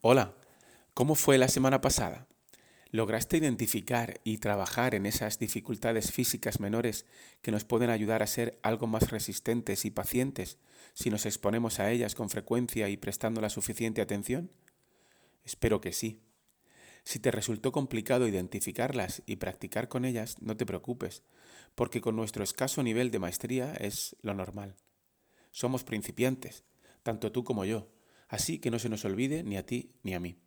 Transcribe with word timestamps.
Hola, 0.00 0.36
¿cómo 0.94 1.16
fue 1.16 1.38
la 1.38 1.48
semana 1.48 1.80
pasada? 1.80 2.28
¿Lograste 2.92 3.36
identificar 3.36 4.20
y 4.22 4.38
trabajar 4.38 4.94
en 4.94 5.06
esas 5.06 5.40
dificultades 5.40 6.12
físicas 6.12 6.60
menores 6.60 7.04
que 7.42 7.50
nos 7.50 7.64
pueden 7.64 7.90
ayudar 7.90 8.22
a 8.22 8.28
ser 8.28 8.60
algo 8.62 8.86
más 8.86 9.10
resistentes 9.10 9.84
y 9.84 9.90
pacientes 9.90 10.58
si 10.94 11.10
nos 11.10 11.26
exponemos 11.26 11.80
a 11.80 11.90
ellas 11.90 12.14
con 12.14 12.30
frecuencia 12.30 12.88
y 12.88 12.96
prestando 12.96 13.40
la 13.40 13.50
suficiente 13.50 14.00
atención? 14.00 14.52
Espero 15.44 15.80
que 15.80 15.92
sí. 15.92 16.22
Si 17.02 17.18
te 17.18 17.32
resultó 17.32 17.72
complicado 17.72 18.28
identificarlas 18.28 19.24
y 19.26 19.34
practicar 19.34 19.88
con 19.88 20.04
ellas, 20.04 20.36
no 20.40 20.56
te 20.56 20.64
preocupes, 20.64 21.24
porque 21.74 22.00
con 22.00 22.14
nuestro 22.14 22.44
escaso 22.44 22.84
nivel 22.84 23.10
de 23.10 23.18
maestría 23.18 23.72
es 23.72 24.14
lo 24.22 24.32
normal. 24.32 24.76
Somos 25.50 25.82
principiantes, 25.82 26.62
tanto 27.02 27.32
tú 27.32 27.42
como 27.42 27.64
yo, 27.64 27.88
así 28.28 28.58
que 28.58 28.70
no 28.70 28.78
se 28.78 28.88
nos 28.88 29.04
olvide 29.04 29.42
ni 29.42 29.56
a 29.56 29.66
ti 29.66 29.92
ni 30.02 30.14
a 30.14 30.20
mí. 30.20 30.38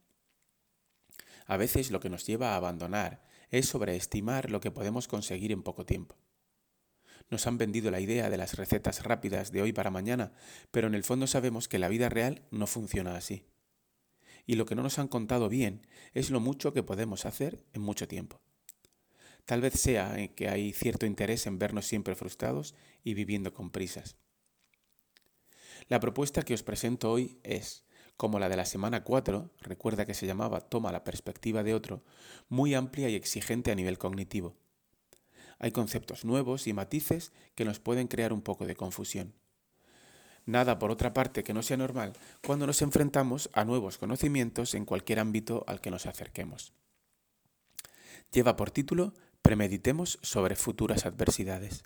A 1.45 1.57
veces 1.57 1.91
lo 1.91 1.99
que 1.99 2.09
nos 2.09 2.25
lleva 2.25 2.53
a 2.53 2.55
abandonar 2.55 3.23
es 3.49 3.67
sobreestimar 3.67 4.49
lo 4.49 4.61
que 4.61 4.71
podemos 4.71 5.07
conseguir 5.07 5.51
en 5.51 5.63
poco 5.63 5.85
tiempo. 5.85 6.15
Nos 7.29 7.47
han 7.47 7.57
vendido 7.57 7.91
la 7.91 7.99
idea 7.99 8.29
de 8.29 8.37
las 8.37 8.55
recetas 8.55 9.03
rápidas 9.03 9.51
de 9.51 9.61
hoy 9.61 9.73
para 9.73 9.91
mañana, 9.91 10.33
pero 10.71 10.87
en 10.87 10.95
el 10.95 11.03
fondo 11.03 11.27
sabemos 11.27 11.67
que 11.67 11.79
la 11.79 11.87
vida 11.87 12.09
real 12.09 12.43
no 12.51 12.67
funciona 12.67 13.15
así. 13.15 13.45
Y 14.45 14.55
lo 14.55 14.65
que 14.65 14.75
no 14.75 14.83
nos 14.83 14.99
han 14.99 15.07
contado 15.07 15.49
bien 15.49 15.87
es 16.13 16.29
lo 16.29 16.39
mucho 16.39 16.73
que 16.73 16.83
podemos 16.83 17.25
hacer 17.25 17.63
en 17.73 17.81
mucho 17.81 18.07
tiempo. 18.07 18.41
Tal 19.45 19.61
vez 19.61 19.73
sea 19.73 20.27
que 20.35 20.49
hay 20.49 20.73
cierto 20.73 21.05
interés 21.05 21.47
en 21.47 21.59
vernos 21.59 21.85
siempre 21.85 22.15
frustrados 22.15 22.75
y 23.03 23.13
viviendo 23.13 23.53
con 23.53 23.71
prisas. 23.71 24.17
La 25.91 25.99
propuesta 25.99 26.43
que 26.43 26.53
os 26.53 26.63
presento 26.63 27.11
hoy 27.11 27.37
es, 27.43 27.83
como 28.15 28.39
la 28.39 28.47
de 28.47 28.55
la 28.55 28.63
semana 28.63 29.03
4, 29.03 29.51
recuerda 29.59 30.05
que 30.05 30.13
se 30.13 30.25
llamaba 30.25 30.61
Toma 30.61 30.93
la 30.93 31.03
perspectiva 31.03 31.63
de 31.63 31.73
otro, 31.73 32.01
muy 32.47 32.75
amplia 32.75 33.09
y 33.09 33.15
exigente 33.15 33.73
a 33.73 33.75
nivel 33.75 33.97
cognitivo. 33.97 34.55
Hay 35.59 35.73
conceptos 35.73 36.23
nuevos 36.23 36.65
y 36.67 36.71
matices 36.71 37.33
que 37.55 37.65
nos 37.65 37.79
pueden 37.79 38.07
crear 38.07 38.31
un 38.31 38.41
poco 38.41 38.65
de 38.65 38.77
confusión. 38.77 39.33
Nada, 40.45 40.79
por 40.79 40.91
otra 40.91 41.11
parte, 41.11 41.43
que 41.43 41.53
no 41.53 41.61
sea 41.61 41.75
normal 41.75 42.13
cuando 42.41 42.65
nos 42.65 42.81
enfrentamos 42.81 43.49
a 43.51 43.65
nuevos 43.65 43.97
conocimientos 43.97 44.75
en 44.75 44.85
cualquier 44.85 45.19
ámbito 45.19 45.65
al 45.67 45.81
que 45.81 45.91
nos 45.91 46.05
acerquemos. 46.05 46.71
Lleva 48.31 48.55
por 48.55 48.71
título 48.71 49.13
Premeditemos 49.41 50.19
sobre 50.21 50.55
futuras 50.55 51.05
adversidades. 51.05 51.83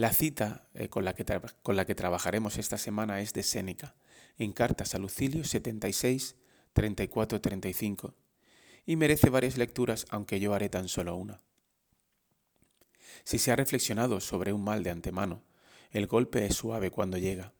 La 0.00 0.14
cita 0.14 0.66
eh, 0.72 0.88
con, 0.88 1.04
la 1.04 1.12
que 1.12 1.94
trabajaremos 1.94 2.56
esta 2.56 2.78
semana 2.78 3.20
es 3.20 3.34
de 3.34 3.42
Séneca, 3.42 3.94
en 4.38 4.54
Cartas 4.54 4.94
a 4.94 4.98
Lucilio 4.98 5.44
76, 5.44 6.36
34, 6.72 7.38
35, 7.42 8.14
y 8.86 8.96
merece 8.96 9.28
varias 9.28 9.58
lecturas, 9.58 10.06
aunque 10.08 10.40
yo 10.40 10.54
haré 10.54 10.70
tan 10.70 10.88
solo 10.88 11.16
una. 11.16 11.42
Si 13.24 13.36
se 13.38 13.52
ha 13.52 13.56
reflexionado 13.56 14.22
sobre 14.22 14.54
un 14.54 14.64
mal 14.64 14.82
de 14.82 14.88
antemano, 14.88 15.42
el 15.90 16.06
golpe 16.06 16.46
es 16.46 16.56
suave 16.56 16.90
cuando 16.90 17.18
llega. 17.18 17.52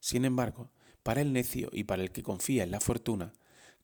Sin 0.00 0.24
embargo, 0.24 0.72
para 1.04 1.20
el 1.20 1.32
necio 1.32 1.68
y 1.70 1.84
para 1.84 2.02
el 2.02 2.10
que 2.10 2.24
confía 2.24 2.64
en 2.64 2.72
la 2.72 2.80
fortuna, 2.80 3.34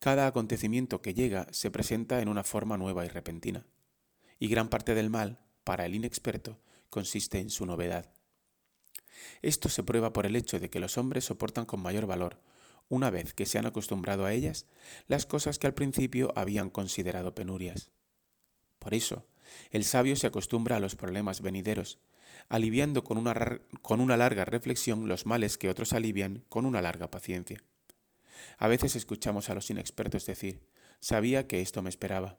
cada 0.01 0.27
acontecimiento 0.27 1.01
que 1.01 1.15
llega 1.15 1.47
se 1.53 1.71
presenta 1.71 2.21
en 2.23 2.29
una 2.29 2.43
forma 2.43 2.77
nueva 2.77 3.07
y 3.07 3.09
repentina. 3.09 3.67
Y 4.41 4.49
gran 4.49 4.69
parte 4.69 4.97
del 4.97 5.11
mal, 5.11 5.39
para 5.63 5.87
el 5.87 5.95
inexperto, 5.95 6.59
consiste 6.91 7.39
en 7.39 7.51
su 7.51 7.67
novedad. 7.67 8.13
Esto 9.43 9.69
se 9.69 9.83
prueba 9.83 10.13
por 10.13 10.27
el 10.27 10.37
hecho 10.37 10.61
de 10.61 10.71
que 10.71 10.81
los 10.81 10.99
hombres 10.99 11.25
soportan 11.25 11.67
con 11.67 11.81
mayor 11.81 12.07
valor, 12.07 12.41
una 12.89 13.11
vez 13.11 13.35
que 13.35 13.47
se 13.47 13.59
han 13.59 13.67
acostumbrado 13.67 14.25
a 14.25 14.33
ellas, 14.33 14.67
las 15.07 15.27
cosas 15.27 15.59
que 15.59 15.67
al 15.67 15.75
principio 15.75 16.33
habían 16.37 16.71
considerado 16.71 17.35
penurias. 17.35 17.91
Por 18.79 18.95
eso, 18.95 19.27
el 19.71 19.85
sabio 19.85 20.17
se 20.17 20.27
acostumbra 20.27 20.77
a 20.77 20.81
los 20.81 20.97
problemas 20.97 21.41
venideros, 21.41 21.99
aliviando 22.49 23.05
con 23.05 23.19
una, 23.19 23.61
con 23.83 24.01
una 24.01 24.17
larga 24.17 24.45
reflexión 24.45 25.09
los 25.09 25.27
males 25.27 25.59
que 25.59 25.69
otros 25.69 25.93
alivian 25.93 26.45
con 26.49 26.65
una 26.65 26.81
larga 26.81 27.11
paciencia. 27.11 27.63
A 28.57 28.69
veces 28.69 28.97
escuchamos 28.97 29.51
a 29.51 29.55
los 29.55 29.71
inexpertos 29.71 30.27
decir, 30.27 30.61
sabía 31.01 31.47
que 31.47 31.61
esto 31.61 31.83
me 31.83 31.91
esperaba. 31.91 32.39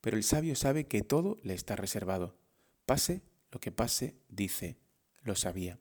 Pero 0.00 0.16
el 0.16 0.22
sabio 0.22 0.54
sabe 0.54 0.86
que 0.86 1.02
todo 1.02 1.38
le 1.42 1.54
está 1.54 1.76
reservado. 1.76 2.36
Pase 2.84 3.22
lo 3.54 3.60
que 3.60 3.70
pase, 3.70 4.16
dice, 4.28 4.76
lo 5.22 5.36
sabía. 5.36 5.78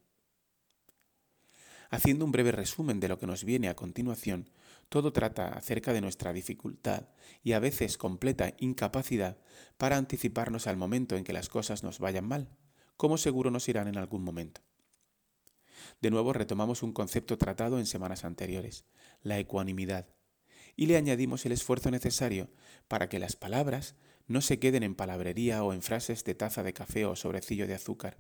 Haciendo 1.90 2.24
un 2.24 2.32
breve 2.32 2.52
resumen 2.52 3.00
de 3.00 3.08
lo 3.08 3.18
que 3.18 3.26
nos 3.26 3.44
viene 3.44 3.68
a 3.68 3.76
continuación, 3.76 4.52
todo 4.90 5.12
trata 5.12 5.50
acerca 5.50 5.92
de 5.92 6.00
nuestra 6.00 6.34
dificultad 6.34 7.10
y 7.44 7.54
a 7.54 7.60
veces 7.60 7.98
completa 7.98 8.54
incapacidad 8.60 9.38
para 9.78 9.98
anticiparnos 9.98 10.68
al 10.68 10.78
momento 10.78 11.16
en 11.18 11.24
que 11.24 11.34
las 11.34 11.50
cosas 11.50 11.82
nos 11.82 11.98
vayan 11.98 12.28
mal, 12.28 12.48
como 12.96 13.18
seguro 13.18 13.50
nos 13.50 13.68
irán 13.68 13.88
en 13.88 13.98
algún 13.98 14.24
momento. 14.24 14.62
De 16.00 16.12
nuevo 16.12 16.32
retomamos 16.32 16.84
un 16.84 16.94
concepto 16.94 17.40
tratado 17.40 17.80
en 17.80 17.88
semanas 17.88 18.24
anteriores, 18.24 18.86
la 19.24 19.40
ecuanimidad, 19.40 20.08
y 20.76 20.86
le 20.86 20.98
añadimos 20.98 21.44
el 21.48 21.54
esfuerzo 21.54 21.90
necesario 21.90 22.52
para 22.88 23.10
que 23.10 23.18
las 23.18 23.36
palabras 23.36 23.96
no 24.28 24.42
se 24.42 24.60
queden 24.60 24.84
en 24.84 24.96
palabrería 24.96 25.64
o 25.64 25.74
en 25.74 25.82
frases 25.82 26.24
de 26.24 26.36
taza 26.36 26.64
de 26.64 26.74
café 26.74 27.06
o 27.06 27.16
sobrecillo 27.16 27.68
de 27.68 27.76
azúcar. 27.76 28.18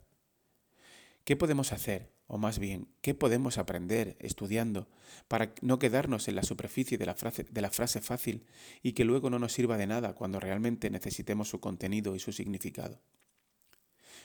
¿Qué 1.23 1.37
podemos 1.37 1.71
hacer, 1.71 2.11
o 2.27 2.37
más 2.37 2.59
bien, 2.59 2.89
qué 3.01 3.13
podemos 3.13 3.57
aprender 3.57 4.17
estudiando 4.19 4.89
para 5.29 5.53
no 5.61 5.79
quedarnos 5.79 6.27
en 6.27 6.35
la 6.35 6.43
superficie 6.43 6.97
de 6.97 7.05
la, 7.05 7.15
frase, 7.15 7.45
de 7.49 7.61
la 7.61 7.69
frase 7.69 8.01
fácil 8.01 8.45
y 8.81 8.91
que 8.91 9.05
luego 9.05 9.29
no 9.29 9.39
nos 9.39 9.53
sirva 9.53 9.77
de 9.77 9.87
nada 9.87 10.15
cuando 10.15 10.41
realmente 10.41 10.89
necesitemos 10.89 11.47
su 11.47 11.61
contenido 11.61 12.15
y 12.15 12.19
su 12.19 12.33
significado? 12.33 13.01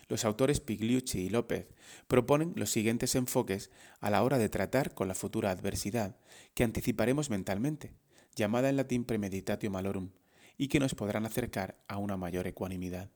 Los 0.08 0.24
autores 0.24 0.60
Pigliucci 0.60 1.20
y 1.20 1.28
López 1.28 1.68
proponen 2.08 2.54
los 2.56 2.70
siguientes 2.70 3.14
enfoques 3.14 3.70
a 4.00 4.10
la 4.10 4.22
hora 4.22 4.38
de 4.38 4.48
tratar 4.48 4.94
con 4.94 5.06
la 5.06 5.14
futura 5.14 5.50
adversidad, 5.50 6.16
que 6.54 6.64
anticiparemos 6.64 7.30
mentalmente, 7.30 7.94
llamada 8.34 8.70
en 8.70 8.76
latín 8.76 9.04
premeditatio 9.04 9.70
malorum, 9.70 10.10
y 10.58 10.68
que 10.68 10.80
nos 10.80 10.94
podrán 10.94 11.24
acercar 11.24 11.82
a 11.88 11.96
una 11.96 12.16
mayor 12.16 12.46
ecuanimidad. 12.46 13.10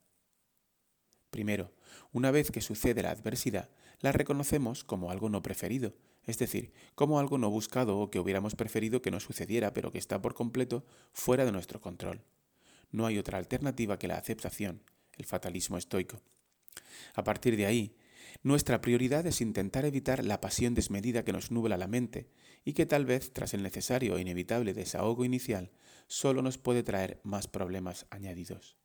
Primero, 1.30 1.72
una 2.12 2.30
vez 2.30 2.50
que 2.50 2.60
sucede 2.60 3.02
la 3.02 3.10
adversidad, 3.10 3.68
la 4.00 4.12
reconocemos 4.12 4.84
como 4.84 5.10
algo 5.10 5.28
no 5.28 5.42
preferido, 5.42 5.94
es 6.24 6.38
decir, 6.38 6.72
como 6.94 7.18
algo 7.18 7.38
no 7.38 7.50
buscado 7.50 7.98
o 7.98 8.10
que 8.10 8.20
hubiéramos 8.20 8.54
preferido 8.54 9.02
que 9.02 9.10
no 9.10 9.18
sucediera, 9.18 9.72
pero 9.72 9.90
que 9.90 9.98
está 9.98 10.22
por 10.22 10.34
completo 10.34 10.86
fuera 11.12 11.44
de 11.44 11.52
nuestro 11.52 11.80
control. 11.80 12.22
No 12.90 13.06
hay 13.06 13.18
otra 13.18 13.38
alternativa 13.38 13.98
que 13.98 14.08
la 14.08 14.18
aceptación, 14.18 14.82
el 15.16 15.24
fatalismo 15.24 15.78
estoico. 15.78 16.20
A 17.14 17.24
partir 17.24 17.56
de 17.56 17.66
ahí, 17.66 17.96
nuestra 18.42 18.80
prioridad 18.80 19.26
es 19.26 19.40
intentar 19.40 19.84
evitar 19.84 20.24
la 20.24 20.40
pasión 20.40 20.74
desmedida 20.74 21.24
que 21.24 21.32
nos 21.32 21.50
nubla 21.50 21.76
la 21.76 21.86
mente 21.86 22.28
y 22.64 22.72
que 22.72 22.86
tal 22.86 23.04
vez, 23.04 23.32
tras 23.32 23.54
el 23.54 23.62
necesario 23.62 24.16
e 24.16 24.20
inevitable 24.20 24.74
desahogo 24.74 25.24
inicial, 25.24 25.70
solo 26.06 26.42
nos 26.42 26.58
puede 26.58 26.82
traer 26.82 27.20
más 27.22 27.46
problemas 27.48 28.06
añadidos. 28.10 28.76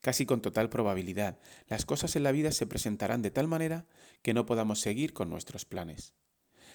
Casi 0.00 0.26
con 0.26 0.42
total 0.42 0.68
probabilidad, 0.68 1.38
las 1.66 1.86
cosas 1.86 2.14
en 2.16 2.24
la 2.24 2.32
vida 2.32 2.52
se 2.52 2.66
presentarán 2.66 3.22
de 3.22 3.30
tal 3.30 3.48
manera 3.48 3.86
que 4.22 4.34
no 4.34 4.46
podamos 4.46 4.80
seguir 4.80 5.12
con 5.12 5.30
nuestros 5.30 5.64
planes. 5.64 6.14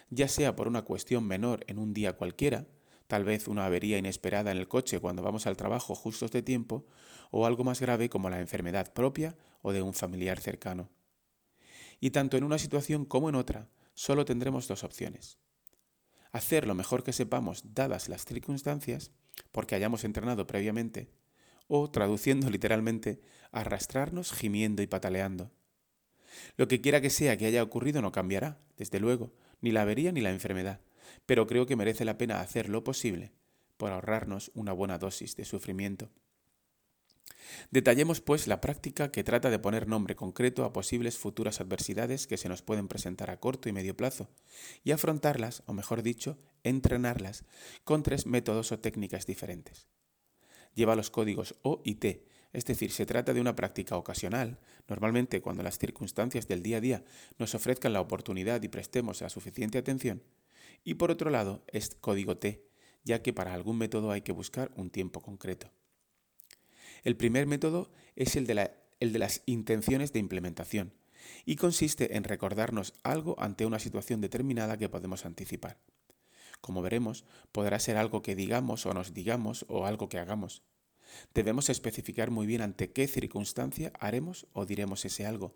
Ya 0.09 0.27
sea 0.27 0.55
por 0.55 0.67
una 0.67 0.81
cuestión 0.81 1.25
menor 1.25 1.63
en 1.67 1.77
un 1.77 1.93
día 1.93 2.13
cualquiera, 2.13 2.67
tal 3.05 3.25
vez 3.25 3.47
una 3.47 3.65
avería 3.65 3.97
inesperada 3.97 4.51
en 4.51 4.57
el 4.57 4.67
coche 4.67 4.99
cuando 4.99 5.21
vamos 5.21 5.45
al 5.45 5.57
trabajo 5.57 5.93
justos 5.93 6.31
de 6.31 6.41
tiempo, 6.41 6.87
o 7.31 7.45
algo 7.45 7.63
más 7.63 7.79
grave 7.79 8.09
como 8.09 8.29
la 8.29 8.39
enfermedad 8.39 8.93
propia 8.93 9.35
o 9.61 9.73
de 9.73 9.83
un 9.83 9.93
familiar 9.93 10.39
cercano. 10.39 10.89
Y 11.99 12.11
tanto 12.11 12.37
en 12.37 12.43
una 12.43 12.57
situación 12.57 13.05
como 13.05 13.29
en 13.29 13.35
otra, 13.35 13.69
solo 13.93 14.25
tendremos 14.25 14.67
dos 14.67 14.83
opciones 14.83 15.37
hacer 16.31 16.67
lo 16.67 16.75
mejor 16.75 17.03
que 17.03 17.13
sepamos 17.13 17.73
dadas 17.73 18.09
las 18.09 18.25
circunstancias, 18.25 19.11
porque 19.51 19.75
hayamos 19.75 20.03
entrenado 20.03 20.47
previamente, 20.47 21.09
o, 21.67 21.89
traduciendo 21.89 22.49
literalmente, 22.49 23.21
arrastrarnos 23.51 24.33
gimiendo 24.33 24.81
y 24.81 24.87
pataleando. 24.87 25.51
Lo 26.57 26.67
que 26.67 26.81
quiera 26.81 27.01
que 27.01 27.09
sea 27.09 27.37
que 27.37 27.45
haya 27.45 27.63
ocurrido 27.63 28.01
no 28.01 28.11
cambiará, 28.11 28.59
desde 28.77 28.99
luego, 28.99 29.33
ni 29.61 29.71
la 29.71 29.81
avería 29.81 30.11
ni 30.11 30.21
la 30.21 30.29
enfermedad, 30.29 30.81
pero 31.25 31.47
creo 31.47 31.65
que 31.65 31.75
merece 31.75 32.05
la 32.05 32.17
pena 32.17 32.41
hacer 32.41 32.69
lo 32.69 32.83
posible 32.83 33.33
por 33.77 33.91
ahorrarnos 33.91 34.51
una 34.53 34.73
buena 34.73 34.97
dosis 34.97 35.35
de 35.35 35.45
sufrimiento. 35.45 36.09
Detallemos, 37.71 38.21
pues, 38.21 38.47
la 38.47 38.61
práctica 38.61 39.11
que 39.11 39.23
trata 39.23 39.49
de 39.49 39.59
poner 39.59 39.87
nombre 39.87 40.15
concreto 40.15 40.65
a 40.65 40.73
posibles 40.73 41.17
futuras 41.17 41.61
adversidades 41.61 42.27
que 42.27 42.37
se 42.37 42.49
nos 42.49 42.61
pueden 42.61 42.87
presentar 42.87 43.29
a 43.29 43.39
corto 43.39 43.69
y 43.69 43.73
medio 43.73 43.95
plazo, 43.95 44.29
y 44.83 44.91
afrontarlas, 44.91 45.63
o 45.65 45.73
mejor 45.73 46.03
dicho, 46.03 46.37
entrenarlas, 46.63 47.45
con 47.83 48.03
tres 48.03 48.25
métodos 48.25 48.71
o 48.71 48.79
técnicas 48.79 49.25
diferentes. 49.25 49.87
Lleva 50.75 50.95
los 50.95 51.09
códigos 51.09 51.55
O 51.61 51.81
y 51.83 51.95
T, 51.95 52.25
es 52.51 52.65
decir, 52.65 52.91
se 52.91 53.05
trata 53.05 53.33
de 53.33 53.41
una 53.41 53.55
práctica 53.55 53.95
ocasional, 53.95 54.59
normalmente 54.87 55.41
cuando 55.41 55.61
las 55.61 55.77
circunstancias 55.77 56.47
del 56.47 56.63
día 56.63 56.77
a 56.77 56.81
día 56.81 57.03
nos 57.37 57.53
ofrezcan 57.53 57.93
la 57.93 58.01
oportunidad 58.01 58.61
y 58.63 58.69
prestemos 58.69 59.21
la 59.21 59.29
suficiente 59.29 59.77
atención, 59.77 60.23
Y 60.83 60.95
por 60.95 61.11
otro 61.11 61.29
lado, 61.29 61.63
es 61.67 61.95
código 61.95 62.37
T, 62.37 62.65
ya 63.03 63.21
que 63.21 63.33
para 63.33 63.53
algún 63.53 63.77
método 63.77 64.11
hay 64.11 64.21
que 64.21 64.31
buscar 64.31 64.71
un 64.75 64.89
tiempo 64.89 65.21
concreto. 65.21 65.71
El 67.03 67.15
primer 67.15 67.47
método 67.47 67.91
es 68.15 68.35
el 68.35 68.45
de, 68.45 68.71
las 68.99 69.41
intenciones 69.45 70.13
de 70.13 70.19
implementación 70.19 70.93
y 71.45 71.55
consiste 71.55 72.15
en 72.15 72.23
recordarnos 72.23 72.93
algo 73.03 73.35
ante 73.39 73.65
una 73.65 73.79
situación 73.79 74.21
determinada 74.21 74.77
que 74.77 74.89
podemos 74.89 75.25
anticipar. 75.25 75.77
Como 76.61 76.81
veremos, 76.81 77.25
podrá 77.51 77.79
ser 77.79 77.97
algo 77.97 78.21
que 78.21 78.35
digamos 78.35 78.85
o 78.85 78.93
nos 78.93 79.13
digamos 79.13 79.65
o 79.69 79.85
algo 79.85 80.09
que 80.09 80.19
hagamos. 80.19 80.63
Debemos 81.33 81.69
especificar 81.69 82.31
muy 82.31 82.45
bien 82.45 82.61
ante 82.61 82.91
qué 82.91 83.07
circunstancia 83.07 83.93
haremos 83.99 84.47
o 84.53 84.65
diremos 84.65 85.05
ese 85.05 85.25
algo. 85.25 85.55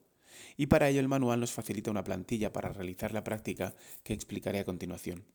Y 0.57 0.67
para 0.67 0.89
ello 0.89 0.99
el 0.99 1.07
manual 1.07 1.39
nos 1.39 1.51
facilita 1.51 1.91
una 1.91 2.03
plantilla 2.03 2.53
para 2.53 2.69
realizar 2.69 3.13
la 3.13 3.23
práctica 3.23 3.75
que 4.03 4.13
explicaré 4.13 4.59
a 4.59 4.65
continuación. 4.65 5.25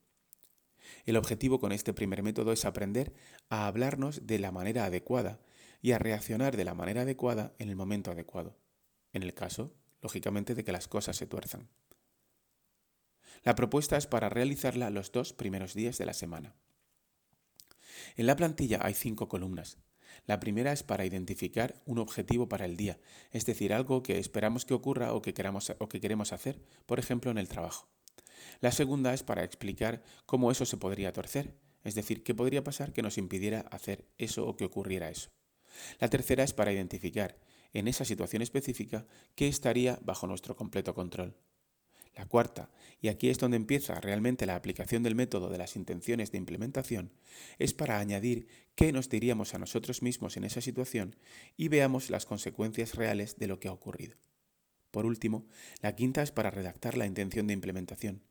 El 1.04 1.16
objetivo 1.16 1.60
con 1.60 1.72
este 1.72 1.92
primer 1.92 2.22
método 2.22 2.52
es 2.52 2.64
aprender 2.64 3.12
a 3.50 3.66
hablarnos 3.66 4.26
de 4.26 4.38
la 4.38 4.50
manera 4.50 4.86
adecuada 4.86 5.38
y 5.80 5.92
a 5.92 5.98
reaccionar 5.98 6.56
de 6.56 6.64
la 6.64 6.74
manera 6.74 7.02
adecuada 7.02 7.54
en 7.58 7.68
el 7.68 7.76
momento 7.76 8.10
adecuado, 8.10 8.56
en 9.12 9.22
el 9.22 9.34
caso, 9.34 9.74
lógicamente, 10.00 10.54
de 10.54 10.64
que 10.64 10.72
las 10.72 10.88
cosas 10.88 11.16
se 11.16 11.26
tuerzan. 11.26 11.68
La 13.44 13.54
propuesta 13.54 13.96
es 13.96 14.06
para 14.06 14.28
realizarla 14.28 14.90
los 14.90 15.12
dos 15.12 15.32
primeros 15.32 15.74
días 15.74 15.98
de 15.98 16.06
la 16.06 16.12
semana. 16.12 16.54
En 18.16 18.26
la 18.26 18.36
plantilla 18.36 18.80
hay 18.82 18.94
cinco 18.94 19.28
columnas. 19.28 19.78
La 20.26 20.40
primera 20.40 20.72
es 20.72 20.82
para 20.82 21.04
identificar 21.04 21.80
un 21.84 21.98
objetivo 21.98 22.48
para 22.48 22.64
el 22.64 22.76
día, 22.76 22.98
es 23.30 23.46
decir, 23.46 23.72
algo 23.72 24.02
que 24.02 24.18
esperamos 24.18 24.64
que 24.64 24.74
ocurra 24.74 25.12
o 25.12 25.22
que, 25.22 25.34
queramos, 25.34 25.72
o 25.78 25.88
que 25.88 26.00
queremos 26.00 26.32
hacer, 26.32 26.60
por 26.86 26.98
ejemplo, 26.98 27.30
en 27.30 27.38
el 27.38 27.48
trabajo. 27.48 27.88
La 28.60 28.72
segunda 28.72 29.14
es 29.14 29.22
para 29.22 29.44
explicar 29.44 30.02
cómo 30.26 30.50
eso 30.50 30.64
se 30.64 30.76
podría 30.76 31.12
torcer, 31.12 31.54
es 31.84 31.94
decir, 31.94 32.22
qué 32.22 32.34
podría 32.34 32.64
pasar 32.64 32.92
que 32.92 33.02
nos 33.02 33.18
impidiera 33.18 33.60
hacer 33.70 34.06
eso 34.18 34.46
o 34.46 34.56
que 34.56 34.64
ocurriera 34.64 35.10
eso. 35.10 35.30
La 36.00 36.08
tercera 36.08 36.44
es 36.44 36.52
para 36.52 36.72
identificar, 36.72 37.38
en 37.72 37.88
esa 37.88 38.04
situación 38.04 38.42
específica, 38.42 39.06
qué 39.34 39.48
estaría 39.48 39.98
bajo 40.02 40.26
nuestro 40.26 40.56
completo 40.56 40.94
control. 40.94 41.36
La 42.18 42.26
cuarta, 42.26 42.68
y 43.00 43.08
aquí 43.08 43.28
es 43.28 43.38
donde 43.38 43.56
empieza 43.56 44.00
realmente 44.00 44.44
la 44.44 44.56
aplicación 44.56 45.04
del 45.04 45.14
método 45.14 45.50
de 45.50 45.58
las 45.58 45.76
intenciones 45.76 46.32
de 46.32 46.38
implementación, 46.38 47.12
es 47.60 47.74
para 47.74 48.00
añadir 48.00 48.48
qué 48.74 48.92
nos 48.92 49.08
diríamos 49.08 49.54
a 49.54 49.58
nosotros 49.58 50.02
mismos 50.02 50.36
en 50.36 50.42
esa 50.42 50.60
situación 50.60 51.14
y 51.56 51.68
veamos 51.68 52.10
las 52.10 52.26
consecuencias 52.26 52.96
reales 52.96 53.36
de 53.36 53.46
lo 53.46 53.60
que 53.60 53.68
ha 53.68 53.72
ocurrido. 53.72 54.16
Por 54.90 55.06
último, 55.06 55.46
la 55.80 55.94
quinta 55.94 56.22
es 56.22 56.32
para 56.32 56.50
redactar 56.50 56.96
la 56.96 57.06
intención 57.06 57.46
de 57.46 57.54
implementación. 57.54 58.24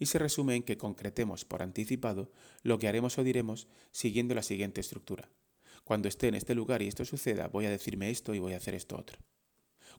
Y 0.00 0.06
se 0.06 0.18
resume 0.18 0.56
en 0.56 0.64
que 0.64 0.78
concretemos 0.78 1.44
por 1.44 1.62
anticipado 1.62 2.32
lo 2.62 2.80
que 2.80 2.88
haremos 2.88 3.16
o 3.18 3.22
diremos 3.22 3.68
siguiendo 3.92 4.34
la 4.34 4.42
siguiente 4.42 4.80
estructura. 4.80 5.30
Cuando 5.84 6.08
esté 6.08 6.28
en 6.28 6.34
este 6.34 6.54
lugar 6.54 6.82
y 6.82 6.88
esto 6.88 7.04
suceda, 7.04 7.48
voy 7.48 7.66
a 7.66 7.70
decirme 7.70 8.10
esto 8.10 8.34
y 8.34 8.38
voy 8.38 8.54
a 8.54 8.56
hacer 8.56 8.74
esto 8.74 8.96
otro. 8.96 9.18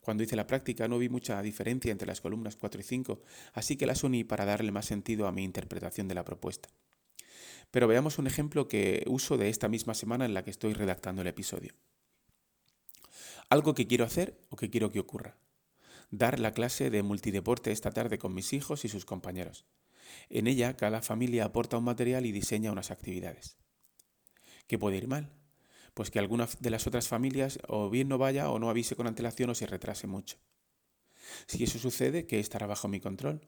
Cuando 0.01 0.23
hice 0.23 0.35
la 0.35 0.47
práctica 0.47 0.87
no 0.87 0.97
vi 0.97 1.09
mucha 1.09 1.41
diferencia 1.41 1.91
entre 1.91 2.07
las 2.07 2.21
columnas 2.21 2.55
4 2.55 2.81
y 2.81 2.83
5, 2.83 3.21
así 3.53 3.77
que 3.77 3.85
las 3.85 4.03
uní 4.03 4.23
para 4.23 4.45
darle 4.45 4.71
más 4.71 4.85
sentido 4.85 5.27
a 5.27 5.31
mi 5.31 5.43
interpretación 5.43 6.07
de 6.07 6.15
la 6.15 6.25
propuesta. 6.25 6.69
Pero 7.71 7.87
veamos 7.87 8.19
un 8.19 8.27
ejemplo 8.27 8.67
que 8.67 9.03
uso 9.07 9.37
de 9.37 9.49
esta 9.49 9.67
misma 9.67 9.93
semana 9.93 10.25
en 10.25 10.33
la 10.33 10.43
que 10.43 10.51
estoy 10.51 10.73
redactando 10.73 11.21
el 11.21 11.27
episodio. 11.27 11.73
Algo 13.49 13.75
que 13.75 13.87
quiero 13.87 14.05
hacer 14.05 14.39
o 14.49 14.55
que 14.55 14.69
quiero 14.69 14.91
que 14.91 14.99
ocurra. 14.99 15.37
Dar 16.11 16.39
la 16.39 16.53
clase 16.53 16.89
de 16.89 17.03
multideporte 17.03 17.71
esta 17.71 17.91
tarde 17.91 18.17
con 18.17 18.33
mis 18.33 18.53
hijos 18.53 18.85
y 18.85 18.89
sus 18.89 19.05
compañeros. 19.05 19.65
En 20.29 20.47
ella 20.47 20.77
cada 20.77 21.01
familia 21.01 21.45
aporta 21.45 21.77
un 21.77 21.83
material 21.83 22.25
y 22.25 22.31
diseña 22.31 22.71
unas 22.71 22.91
actividades. 22.91 23.57
¿Qué 24.67 24.79
puede 24.79 24.97
ir 24.97 25.07
mal? 25.07 25.31
Pues 25.95 26.11
que 26.11 26.19
alguna 26.19 26.47
de 26.59 26.69
las 26.69 26.85
otras 26.85 27.07
familias 27.07 27.57
o 27.67 27.89
bien 27.89 28.09
no 28.09 28.19
vaya 28.19 28.51
o 28.51 28.59
no 28.59 28.69
avise 28.69 28.95
con 28.95 29.07
antelación 29.07 29.49
o 29.49 29.55
se 29.55 29.65
retrase 29.65 30.05
mucho. 30.05 30.37
Si 31.47 31.63
eso 31.63 31.79
sucede, 31.79 32.27
¿qué 32.27 32.39
estará 32.39 32.67
bajo 32.67 32.89
mi 32.89 32.99
control? 32.99 33.47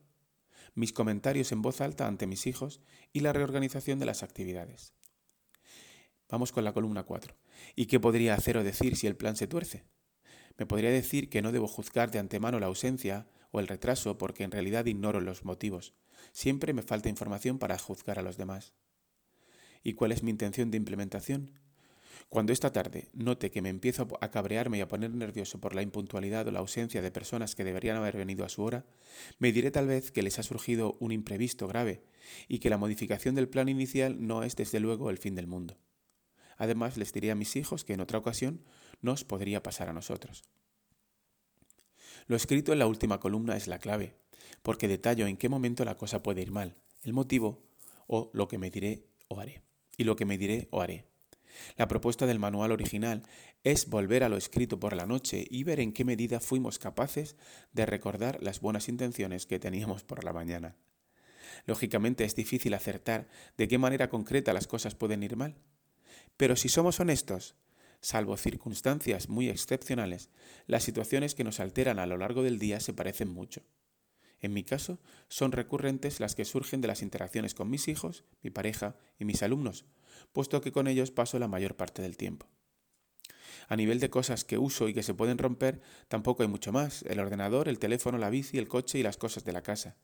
Mis 0.74 0.94
comentarios 0.94 1.52
en 1.52 1.62
voz 1.62 1.82
alta 1.82 2.08
ante 2.08 2.26
mis 2.26 2.48
hijos 2.48 2.80
y 3.12 3.20
la 3.20 3.34
reorganización 3.34 4.00
de 4.00 4.06
las 4.06 4.24
actividades. 4.24 4.94
Vamos 6.30 6.54
con 6.54 6.64
la 6.64 6.74
columna 6.74 7.04
4. 7.04 7.36
¿Y 7.76 7.88
qué 7.88 8.00
podría 8.00 8.34
hacer 8.34 8.58
o 8.58 8.64
decir 8.64 8.96
si 8.96 9.08
el 9.08 9.18
plan 9.18 9.36
se 9.36 9.48
tuerce? 9.48 9.86
Me 10.58 10.66
podría 10.66 10.90
decir 10.90 11.30
que 11.30 11.42
no 11.42 11.52
debo 11.52 11.68
juzgar 11.68 12.12
de 12.12 12.20
antemano 12.20 12.62
la 12.62 12.68
ausencia 12.68 13.28
o 13.52 13.60
el 13.60 13.68
retraso 13.68 14.18
porque 14.18 14.46
en 14.46 14.52
realidad 14.52 14.86
ignoro 14.86 15.20
los 15.20 15.44
motivos. 15.44 15.96
Siempre 16.32 16.72
me 16.72 16.82
falta 16.82 17.10
información 17.10 17.60
para 17.60 17.78
juzgar 17.78 18.20
a 18.20 18.24
los 18.24 18.38
demás. 18.38 18.74
¿Y 19.84 19.94
cuál 19.94 20.14
es 20.14 20.24
mi 20.24 20.32
intención 20.32 20.72
de 20.72 20.78
implementación? 20.78 21.67
Cuando 22.30 22.54
esta 22.54 22.72
tarde 22.72 23.10
note 23.14 23.52
que 23.52 23.62
me 23.62 23.70
empiezo 23.70 24.08
a 24.22 24.32
cabrearme 24.32 24.78
y 24.78 24.82
a 24.82 24.88
poner 24.88 25.12
nervioso 25.12 25.60
por 25.60 25.76
la 25.76 25.82
impuntualidad 25.82 26.48
o 26.48 26.52
la 26.52 26.60
ausencia 26.60 27.02
de 27.02 27.12
personas 27.12 27.56
que 27.56 27.64
deberían 27.64 27.98
haber 27.98 28.18
venido 28.18 28.46
a 28.46 28.50
su 28.50 28.64
hora, 28.64 28.86
me 29.40 29.52
diré 29.52 29.72
tal 29.72 29.88
vez 29.88 30.12
que 30.12 30.24
les 30.24 30.40
ha 30.40 30.44
surgido 30.44 30.98
un 31.00 31.12
imprevisto 31.12 31.68
grave 31.68 32.04
y 32.48 32.60
que 32.60 32.70
la 32.70 32.78
modificación 32.78 33.36
del 33.36 33.50
plan 33.50 33.70
inicial 33.70 34.26
no 34.26 34.44
es 34.44 34.56
desde 34.56 34.80
luego 34.80 35.10
el 35.10 35.18
fin 35.18 35.36
del 35.36 35.48
mundo. 35.48 35.78
Además, 36.58 36.98
les 36.98 37.14
diré 37.14 37.32
a 37.32 37.36
mis 37.36 37.56
hijos 37.56 37.84
que 37.84 37.94
en 37.94 38.02
otra 38.02 38.18
ocasión 38.18 38.64
nos 39.02 39.24
podría 39.24 39.62
pasar 39.62 39.90
a 39.90 39.94
nosotros. 39.94 40.44
Lo 42.26 42.36
escrito 42.36 42.74
en 42.74 42.80
la 42.80 42.88
última 42.88 43.20
columna 43.20 43.56
es 43.56 43.68
la 43.68 43.80
clave, 43.80 44.16
porque 44.64 44.88
detallo 44.88 45.28
en 45.28 45.38
qué 45.38 45.50
momento 45.50 45.86
la 45.86 45.96
cosa 45.96 46.24
puede 46.24 46.42
ir 46.42 46.52
mal, 46.52 46.76
el 47.04 47.14
motivo 47.14 47.64
o 48.08 48.32
lo 48.34 48.48
que 48.48 48.58
me 48.58 48.72
diré 48.72 49.06
o 49.28 49.40
haré. 49.40 49.62
Y 49.98 50.04
lo 50.04 50.16
que 50.16 50.26
me 50.26 50.38
diré 50.38 50.68
o 50.72 50.82
haré. 50.82 51.06
La 51.76 51.88
propuesta 51.88 52.26
del 52.26 52.40
manual 52.40 52.72
original 52.72 53.24
es 53.64 53.90
volver 53.90 54.24
a 54.24 54.30
lo 54.30 54.38
escrito 54.38 54.80
por 54.80 54.96
la 54.96 55.06
noche 55.06 55.46
y 55.50 55.64
ver 55.64 55.80
en 55.80 55.94
qué 55.94 56.06
medida 56.06 56.40
fuimos 56.40 56.80
capaces 56.80 57.36
de 57.74 57.86
recordar 57.86 58.42
las 58.42 58.62
buenas 58.62 58.90
intenciones 58.90 59.46
que 59.46 59.60
teníamos 59.60 60.04
por 60.04 60.24
la 60.24 60.34
mañana. 60.34 60.76
Lógicamente 61.66 62.24
es 62.24 62.36
difícil 62.36 62.74
acertar 62.74 63.28
de 63.58 63.68
qué 63.68 63.78
manera 63.78 64.10
concreta 64.10 64.54
las 64.54 64.68
cosas 64.68 64.96
pueden 64.96 65.24
ir 65.24 65.36
mal. 65.36 65.56
Pero 66.38 66.56
si 66.56 66.70
somos 66.70 67.00
honestos, 67.00 67.56
salvo 68.00 68.38
circunstancias 68.38 69.28
muy 69.28 69.50
excepcionales, 69.50 70.30
las 70.66 70.84
situaciones 70.84 71.36
que 71.36 71.44
nos 71.44 71.60
alteran 71.60 72.00
a 72.00 72.06
lo 72.06 72.18
largo 72.18 72.44
del 72.44 72.60
día 72.60 72.80
se 72.80 72.94
parecen 72.94 73.30
mucho. 73.30 73.64
En 74.40 74.54
mi 74.54 74.64
caso, 74.64 75.00
son 75.30 75.52
recurrentes 75.52 76.20
las 76.20 76.36
que 76.36 76.46
surgen 76.46 76.80
de 76.80 76.88
las 76.88 77.02
interacciones 77.02 77.56
con 77.56 77.70
mis 77.70 77.88
hijos, 77.88 78.24
mi 78.44 78.52
pareja 78.52 78.96
y 79.18 79.26
mis 79.26 79.42
alumnos, 79.42 79.86
puesto 80.32 80.62
que 80.62 80.72
con 80.72 80.88
ellos 80.88 81.12
paso 81.12 81.40
la 81.40 81.48
mayor 81.48 81.76
parte 81.76 82.02
del 82.02 82.18
tiempo. 82.18 82.48
A 83.68 83.76
nivel 83.76 84.00
de 84.00 84.10
cosas 84.10 84.46
que 84.46 84.58
uso 84.58 84.88
y 84.88 84.94
que 84.94 85.04
se 85.04 85.14
pueden 85.14 85.38
romper, 85.38 85.82
tampoco 86.08 86.44
hay 86.44 86.50
mucho 86.50 86.72
más. 86.72 87.04
El 87.04 87.20
ordenador, 87.20 87.68
el 87.68 87.80
teléfono, 87.80 88.18
la 88.18 88.30
bici, 88.30 88.58
el 88.58 88.68
coche 88.68 89.00
y 89.00 89.04
las 89.04 89.18
cosas 89.18 89.44
de 89.44 89.52
la 89.52 89.62
casa. 89.62 89.98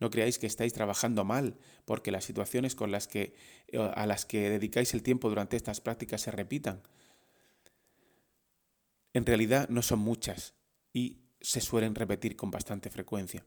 No 0.00 0.10
creáis 0.10 0.38
que 0.38 0.46
estáis 0.46 0.72
trabajando 0.72 1.24
mal 1.24 1.58
porque 1.84 2.10
las 2.10 2.24
situaciones 2.24 2.74
con 2.74 2.90
las 2.90 3.06
que, 3.06 3.34
eh, 3.68 3.78
a 3.78 4.06
las 4.06 4.24
que 4.24 4.50
dedicáis 4.50 4.94
el 4.94 5.02
tiempo 5.02 5.28
durante 5.28 5.56
estas 5.56 5.80
prácticas 5.80 6.22
se 6.22 6.30
repitan. 6.30 6.82
En 9.12 9.24
realidad 9.24 9.68
no 9.68 9.82
son 9.82 10.00
muchas 10.00 10.54
y 10.92 11.20
se 11.40 11.60
suelen 11.60 11.94
repetir 11.94 12.36
con 12.36 12.50
bastante 12.50 12.90
frecuencia. 12.90 13.44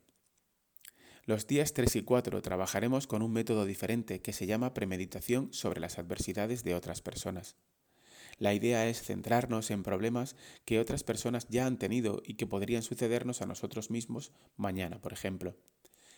Los 1.28 1.46
días 1.46 1.74
3 1.74 1.98
y 1.98 2.04
4 2.04 2.42
trabajaremos 2.42 3.06
con 3.06 3.22
un 3.22 3.34
método 3.34 3.66
diferente 3.66 4.22
que 4.22 4.32
se 4.32 4.46
llama 4.46 4.74
premeditación 4.74 5.52
sobre 5.52 5.82
las 5.82 6.00
adversidades 6.00 6.64
de 6.64 6.74
otras 6.74 7.02
personas. 7.02 7.58
La 8.38 8.54
idea 8.54 8.88
es 8.88 9.02
centrarnos 9.02 9.70
en 9.70 9.84
problemas 9.84 10.38
que 10.64 10.80
otras 10.80 11.04
personas 11.04 11.46
ya 11.50 11.66
han 11.66 11.80
tenido 11.80 12.22
y 12.26 12.36
que 12.36 12.48
podrían 12.48 12.82
sucedernos 12.82 13.42
a 13.42 13.46
nosotros 13.46 13.92
mismos 13.92 14.32
mañana, 14.56 15.02
por 15.02 15.12
ejemplo. 15.12 15.58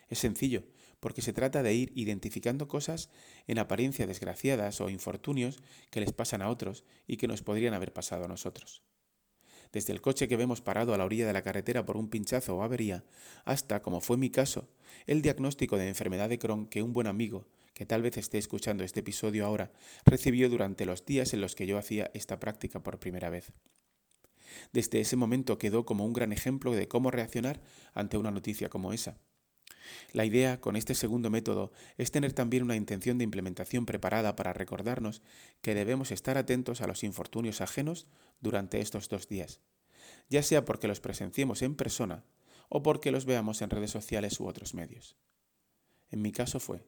Es 0.09 0.19
sencillo, 0.19 0.65
porque 0.99 1.23
se 1.23 1.33
trata 1.33 1.63
de 1.63 1.73
ir 1.73 1.91
identificando 1.95 2.67
cosas 2.67 3.09
en 3.47 3.57
apariencia 3.57 4.05
desgraciadas 4.05 4.79
o 4.79 4.91
infortunios 4.91 5.57
que 5.89 6.01
les 6.01 6.13
pasan 6.13 6.43
a 6.43 6.49
otros 6.49 6.83
y 7.07 7.17
que 7.17 7.27
nos 7.27 7.41
podrían 7.41 7.73
haber 7.73 7.93
pasado 7.93 8.25
a 8.25 8.27
nosotros 8.27 8.83
desde 9.71 9.93
el 9.93 10.01
coche 10.01 10.27
que 10.27 10.37
vemos 10.37 10.61
parado 10.61 10.93
a 10.93 10.97
la 10.97 11.05
orilla 11.05 11.27
de 11.27 11.33
la 11.33 11.43
carretera 11.43 11.85
por 11.85 11.97
un 11.97 12.09
pinchazo 12.09 12.57
o 12.57 12.63
avería, 12.63 13.03
hasta, 13.45 13.81
como 13.81 14.01
fue 14.01 14.17
mi 14.17 14.29
caso, 14.29 14.69
el 15.05 15.21
diagnóstico 15.21 15.77
de 15.77 15.87
enfermedad 15.87 16.29
de 16.29 16.39
Crohn 16.39 16.67
que 16.67 16.81
un 16.81 16.93
buen 16.93 17.07
amigo, 17.07 17.47
que 17.73 17.85
tal 17.85 18.01
vez 18.01 18.17
esté 18.17 18.37
escuchando 18.37 18.83
este 18.83 19.01
episodio 19.01 19.45
ahora, 19.45 19.71
recibió 20.05 20.49
durante 20.49 20.85
los 20.85 21.05
días 21.05 21.33
en 21.33 21.41
los 21.41 21.55
que 21.55 21.67
yo 21.67 21.77
hacía 21.77 22.11
esta 22.13 22.39
práctica 22.39 22.81
por 22.81 22.99
primera 22.99 23.29
vez. 23.29 23.53
Desde 24.73 24.99
ese 24.99 25.15
momento 25.15 25.57
quedó 25.57 25.85
como 25.85 26.05
un 26.05 26.13
gran 26.13 26.33
ejemplo 26.33 26.71
de 26.73 26.87
cómo 26.87 27.11
reaccionar 27.11 27.61
ante 27.93 28.17
una 28.17 28.31
noticia 28.31 28.69
como 28.69 28.93
esa. 28.93 29.17
La 30.13 30.25
idea 30.25 30.59
con 30.59 30.75
este 30.75 30.95
segundo 30.95 31.29
método 31.29 31.71
es 31.97 32.11
tener 32.11 32.33
también 32.33 32.63
una 32.63 32.75
intención 32.75 33.17
de 33.17 33.23
implementación 33.23 33.85
preparada 33.85 34.35
para 34.35 34.53
recordarnos 34.53 35.21
que 35.61 35.75
debemos 35.75 36.11
estar 36.11 36.37
atentos 36.37 36.81
a 36.81 36.87
los 36.87 37.03
infortunios 37.03 37.61
ajenos 37.61 38.07
durante 38.41 38.81
estos 38.81 39.09
dos 39.09 39.27
días, 39.27 39.61
ya 40.29 40.43
sea 40.43 40.65
porque 40.65 40.87
los 40.87 40.99
presenciemos 40.99 41.61
en 41.61 41.75
persona 41.75 42.23
o 42.69 42.83
porque 42.83 43.11
los 43.11 43.25
veamos 43.25 43.61
en 43.61 43.69
redes 43.69 43.91
sociales 43.91 44.39
u 44.39 44.47
otros 44.47 44.73
medios. 44.73 45.15
En 46.11 46.21
mi 46.21 46.31
caso 46.31 46.59
fue, 46.59 46.85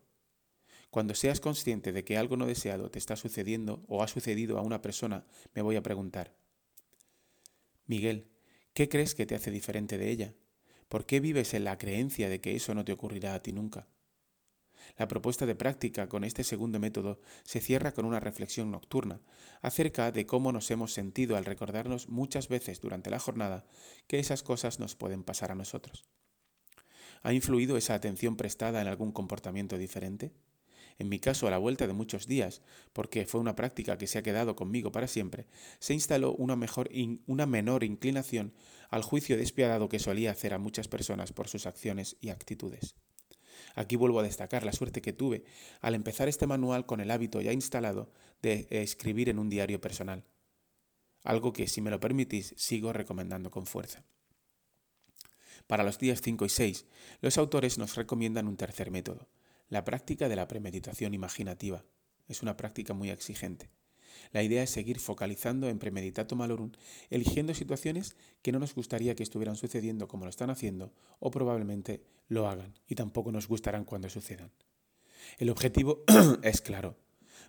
cuando 0.89 1.15
seas 1.15 1.39
consciente 1.39 1.91
de 1.91 2.03
que 2.03 2.17
algo 2.17 2.37
no 2.37 2.45
deseado 2.45 2.91
te 2.91 2.99
está 2.99 3.15
sucediendo 3.15 3.83
o 3.87 4.03
ha 4.03 4.07
sucedido 4.07 4.57
a 4.57 4.61
una 4.61 4.81
persona, 4.81 5.25
me 5.53 5.61
voy 5.61 5.75
a 5.75 5.83
preguntar, 5.83 6.35
Miguel, 7.85 8.27
¿qué 8.73 8.89
crees 8.89 9.15
que 9.15 9.25
te 9.25 9.35
hace 9.35 9.51
diferente 9.51 9.97
de 9.97 10.09
ella? 10.09 10.33
¿Por 10.91 11.05
qué 11.05 11.21
vives 11.21 11.53
en 11.53 11.63
la 11.63 11.77
creencia 11.77 12.27
de 12.27 12.41
que 12.41 12.53
eso 12.53 12.75
no 12.75 12.83
te 12.83 12.91
ocurrirá 12.91 13.33
a 13.33 13.41
ti 13.41 13.53
nunca? 13.53 13.87
La 14.97 15.07
propuesta 15.07 15.45
de 15.45 15.55
práctica 15.55 16.09
con 16.09 16.25
este 16.25 16.43
segundo 16.43 16.81
método 16.81 17.21
se 17.45 17.61
cierra 17.61 17.93
con 17.93 18.03
una 18.03 18.19
reflexión 18.19 18.71
nocturna 18.71 19.21
acerca 19.61 20.11
de 20.11 20.25
cómo 20.25 20.51
nos 20.51 20.69
hemos 20.69 20.91
sentido 20.91 21.37
al 21.37 21.45
recordarnos 21.45 22.09
muchas 22.09 22.49
veces 22.49 22.81
durante 22.81 23.09
la 23.09 23.19
jornada 23.19 23.65
que 24.07 24.19
esas 24.19 24.43
cosas 24.43 24.81
nos 24.81 24.95
pueden 24.95 25.23
pasar 25.23 25.53
a 25.53 25.55
nosotros. 25.55 26.03
¿Ha 27.23 27.31
influido 27.31 27.77
esa 27.77 27.93
atención 27.93 28.35
prestada 28.35 28.81
en 28.81 28.89
algún 28.89 29.13
comportamiento 29.13 29.77
diferente? 29.77 30.33
En 30.99 31.09
mi 31.09 31.19
caso, 31.19 31.47
a 31.47 31.51
la 31.51 31.57
vuelta 31.57 31.87
de 31.87 31.93
muchos 31.93 32.27
días, 32.27 32.61
porque 32.93 33.25
fue 33.25 33.39
una 33.39 33.55
práctica 33.55 33.97
que 33.97 34.07
se 34.07 34.17
ha 34.19 34.23
quedado 34.23 34.55
conmigo 34.55 34.91
para 34.91 35.07
siempre, 35.07 35.47
se 35.79 35.93
instaló 35.93 36.33
una, 36.33 36.55
mejor 36.55 36.89
una 37.25 37.45
menor 37.45 37.83
inclinación 37.83 38.53
al 38.89 39.03
juicio 39.03 39.37
despiadado 39.37 39.89
que 39.89 39.99
solía 39.99 40.31
hacer 40.31 40.53
a 40.53 40.59
muchas 40.59 40.87
personas 40.87 41.33
por 41.33 41.47
sus 41.47 41.65
acciones 41.65 42.17
y 42.21 42.29
actitudes. 42.29 42.95
Aquí 43.75 43.95
vuelvo 43.95 44.19
a 44.19 44.23
destacar 44.23 44.63
la 44.63 44.73
suerte 44.73 45.01
que 45.01 45.13
tuve 45.13 45.43
al 45.79 45.95
empezar 45.95 46.27
este 46.27 46.47
manual 46.47 46.85
con 46.85 46.99
el 46.99 47.11
hábito 47.11 47.41
ya 47.41 47.53
instalado 47.53 48.11
de 48.41 48.67
escribir 48.69 49.29
en 49.29 49.39
un 49.39 49.49
diario 49.49 49.79
personal. 49.79 50.25
Algo 51.23 51.53
que, 51.53 51.67
si 51.67 51.81
me 51.81 51.91
lo 51.91 51.99
permitís, 51.99 52.53
sigo 52.57 52.93
recomendando 52.93 53.51
con 53.51 53.65
fuerza. 53.65 54.03
Para 55.67 55.83
los 55.83 55.99
días 55.99 56.21
5 56.21 56.45
y 56.45 56.49
6, 56.49 56.85
los 57.21 57.37
autores 57.37 57.77
nos 57.77 57.95
recomiendan 57.95 58.47
un 58.47 58.57
tercer 58.57 58.91
método, 58.91 59.29
la 59.71 59.85
práctica 59.85 60.27
de 60.27 60.35
la 60.35 60.49
premeditación 60.49 61.13
imaginativa. 61.13 61.85
Es 62.27 62.43
una 62.43 62.57
práctica 62.57 62.93
muy 62.93 63.09
exigente. 63.09 63.71
La 64.33 64.43
idea 64.43 64.61
es 64.63 64.69
seguir 64.69 64.99
focalizando 64.99 65.69
en 65.69 65.79
premeditato 65.79 66.35
malorum, 66.35 66.73
eligiendo 67.09 67.53
situaciones 67.53 68.17
que 68.41 68.51
no 68.51 68.59
nos 68.59 68.75
gustaría 68.75 69.15
que 69.15 69.23
estuvieran 69.23 69.55
sucediendo 69.55 70.09
como 70.09 70.25
lo 70.25 70.29
están 70.29 70.49
haciendo 70.49 70.93
o 71.19 71.31
probablemente 71.31 72.03
lo 72.27 72.49
hagan 72.49 72.73
y 72.85 72.95
tampoco 72.95 73.31
nos 73.31 73.47
gustarán 73.47 73.85
cuando 73.85 74.09
sucedan. 74.09 74.51
El 75.37 75.49
objetivo 75.49 76.03
es 76.43 76.59
claro, 76.59 76.97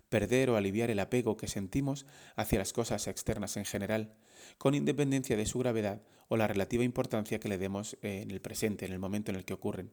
perder 0.07 0.49
o 0.49 0.55
aliviar 0.55 0.89
el 0.91 1.01
apego 1.01 1.35
que 1.35 1.49
sentimos 1.49 2.05
hacia 2.37 2.59
las 2.59 2.71
cosas 2.71 3.07
externas 3.07 3.57
en 3.57 3.65
general, 3.65 4.15
con 4.57 4.75
independencia 4.75 5.35
de 5.35 5.45
su 5.45 5.59
gravedad 5.59 6.01
o 6.29 6.37
la 6.37 6.47
relativa 6.47 6.85
importancia 6.85 7.39
que 7.41 7.49
le 7.49 7.57
demos 7.57 7.97
en 8.01 8.31
el 8.31 8.39
presente, 8.39 8.85
en 8.85 8.93
el 8.93 8.99
momento 8.99 9.31
en 9.31 9.35
el 9.35 9.43
que 9.43 9.53
ocurren 9.53 9.91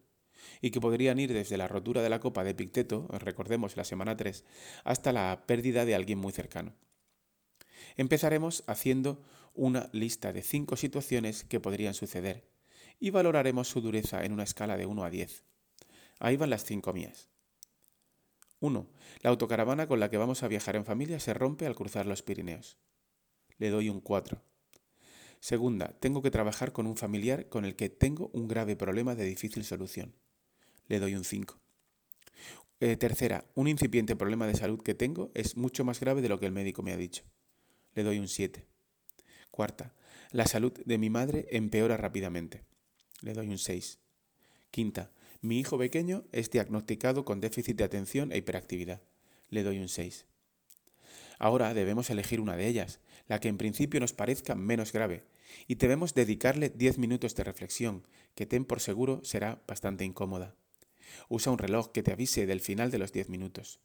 y 0.61 0.71
que 0.71 0.81
podrían 0.81 1.19
ir 1.19 1.33
desde 1.33 1.57
la 1.57 1.69
rotura 1.69 2.03
de 2.03 2.11
la 2.11 2.21
copa 2.21 2.45
de 2.45 2.55
Picteto, 2.55 3.09
recordemos 3.09 3.77
la 3.77 3.85
semana 3.85 4.17
3, 4.17 4.45
hasta 4.85 5.13
la 5.13 5.45
pérdida 5.47 5.85
de 5.85 5.95
alguien 5.95 6.19
muy 6.19 6.33
cercano. 6.33 6.75
Empezaremos 7.97 8.65
haciendo 8.67 9.23
una 9.55 9.89
lista 9.93 10.33
de 10.33 10.43
cinco 10.43 10.77
situaciones 10.77 11.45
que 11.45 11.61
podrían 11.61 11.95
suceder 11.95 12.49
y 12.99 13.11
valoraremos 13.11 13.69
su 13.69 13.81
dureza 13.81 14.25
en 14.25 14.33
una 14.33 14.45
escala 14.45 14.77
de 14.77 14.87
1 14.87 15.05
a 15.05 15.11
10. 15.11 15.45
Ahí 16.19 16.37
van 16.37 16.51
las 16.51 16.65
cinco 16.65 16.93
mías. 16.93 17.31
1. 18.61 18.87
La 19.23 19.31
autocaravana 19.31 19.87
con 19.87 20.01
la 20.01 20.11
que 20.11 20.19
vamos 20.19 20.43
a 20.43 20.49
viajar 20.49 20.77
en 20.77 20.85
familia 20.85 21.19
se 21.19 21.33
rompe 21.33 21.67
al 21.67 21.75
cruzar 21.75 22.07
los 22.07 22.23
Pirineos. 22.23 22.77
Le 23.57 23.71
doy 23.71 23.89
un 23.89 24.01
4. 24.01 24.43
Segunda, 25.41 25.97
tengo 25.99 26.21
que 26.21 26.31
trabajar 26.31 26.73
con 26.73 26.87
un 26.87 26.99
familiar 26.99 27.49
con 27.49 27.65
el 27.65 27.75
que 27.75 27.89
tengo 27.89 28.31
un 28.35 28.49
grave 28.49 28.77
problema 28.77 29.15
de 29.15 29.25
difícil 29.25 29.65
solución 29.65 30.15
le 30.91 30.99
doy 30.99 31.15
un 31.15 31.23
5. 31.23 31.57
Eh, 32.81 32.97
tercera, 32.97 33.45
un 33.55 33.69
incipiente 33.69 34.17
problema 34.17 34.49
de 34.49 34.57
salud 34.57 34.83
que 34.83 34.93
tengo 34.93 35.31
es 35.35 35.57
mucho 35.57 35.85
más 35.85 36.01
grave 36.01 36.21
de 36.21 36.29
lo 36.29 36.41
que 36.41 36.47
el 36.47 36.53
médico 36.53 36.83
me 36.83 36.93
ha 36.93 36.97
dicho. 36.97 37.23
Le 37.95 38.03
doy 38.03 38.19
un 38.19 38.27
7. 38.27 38.67
Cuarta, 39.53 39.95
la 40.33 40.47
salud 40.47 40.73
de 40.85 40.99
mi 40.99 41.09
madre 41.09 41.47
empeora 41.51 41.97
rápidamente. 41.97 42.65
Le 43.21 43.35
doy 43.35 43.49
un 43.51 43.59
6. 43.59 44.01
Quinta, 44.73 45.13
mi 45.41 45.61
hijo 45.61 45.79
pequeño 45.79 46.25
es 46.33 46.51
diagnosticado 46.51 47.25
con 47.25 47.41
déficit 47.41 47.77
de 47.77 47.85
atención 47.85 48.33
e 48.33 48.39
hiperactividad. 48.39 49.01
Le 49.49 49.63
doy 49.63 49.79
un 49.79 49.89
6. 49.89 50.27
Ahora 51.39 51.73
debemos 51.73 52.11
elegir 52.11 52.41
una 52.41 52.57
de 52.57 52.67
ellas, 52.67 52.99
la 53.29 53.39
que 53.39 53.47
en 53.47 53.59
principio 53.59 54.01
nos 54.01 54.13
parezca 54.13 54.57
menos 54.57 54.93
grave, 54.93 55.23
y 55.69 55.77
debemos 55.77 56.15
dedicarle 56.15 56.69
10 56.69 56.99
minutos 56.99 57.37
de 57.37 57.45
reflexión, 57.45 58.09
que 58.35 58.47
ten 58.47 58.65
por 58.65 58.81
seguro 58.81 59.21
será 59.23 59.63
bastante 59.69 60.05
incómoda. 60.05 60.57
Usa 61.29 61.53
un 61.53 61.59
reloj 61.59 61.93
que 61.93 62.03
te 62.03 62.13
avise 62.13 62.47
del 62.47 62.61
final 62.61 62.91
de 62.91 62.99
los 62.99 63.13
10 63.13 63.29
minutos. 63.29 63.81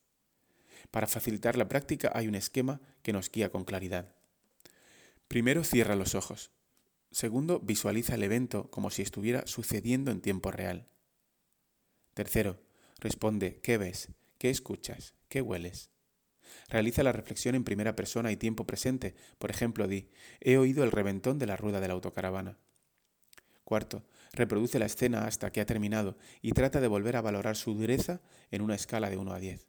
Para 0.91 1.07
facilitar 1.07 1.57
la 1.57 1.67
práctica 1.67 2.11
hay 2.13 2.27
un 2.27 2.35
esquema 2.35 2.81
que 3.01 3.13
nos 3.13 3.31
guía 3.31 3.49
con 3.49 3.65
claridad. 3.65 4.13
Primero, 5.27 5.63
cierra 5.63 5.95
los 5.95 6.15
ojos. 6.15 6.51
Segundo, 7.11 7.59
visualiza 7.59 8.15
el 8.15 8.23
evento 8.23 8.69
como 8.69 8.89
si 8.89 9.01
estuviera 9.01 9.47
sucediendo 9.47 10.11
en 10.11 10.21
tiempo 10.21 10.51
real. 10.51 10.87
Tercero, 12.13 12.61
responde 12.99 13.59
¿qué 13.61 13.77
ves? 13.77 14.09
¿Qué 14.37 14.49
escuchas? 14.49 15.15
¿Qué 15.29 15.41
hueles? 15.41 15.89
Realiza 16.69 17.03
la 17.03 17.11
reflexión 17.11 17.55
en 17.55 17.63
primera 17.63 17.95
persona 17.95 18.31
y 18.31 18.37
tiempo 18.37 18.65
presente. 18.65 19.15
Por 19.37 19.49
ejemplo, 19.49 19.87
di, 19.87 20.09
he 20.39 20.57
oído 20.57 20.83
el 20.83 20.91
reventón 20.91 21.39
de 21.39 21.47
la 21.47 21.57
rueda 21.57 21.79
de 21.79 21.87
la 21.87 21.93
autocaravana. 21.93 22.57
Cuarto, 23.63 24.05
reproduce 24.35 24.79
la 24.79 24.85
escena 24.85 25.25
hasta 25.25 25.51
que 25.51 25.61
ha 25.61 25.65
terminado 25.65 26.17
y 26.41 26.51
trata 26.51 26.81
de 26.81 26.87
volver 26.87 27.15
a 27.15 27.21
valorar 27.21 27.55
su 27.55 27.73
dureza 27.73 28.21
en 28.51 28.61
una 28.61 28.75
escala 28.75 29.09
de 29.09 29.17
1 29.17 29.33
a 29.33 29.39
10. 29.39 29.67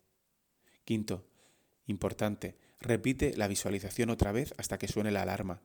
Quinto, 0.85 1.26
importante, 1.87 2.56
repite 2.80 3.37
la 3.37 3.49
visualización 3.49 4.11
otra 4.11 4.32
vez 4.32 4.54
hasta 4.58 4.78
que 4.78 4.88
suene 4.88 5.11
la 5.11 5.23
alarma. 5.23 5.62